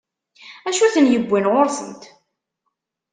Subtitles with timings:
[0.63, 2.03] D acu i ten-iwwin ɣur-sent?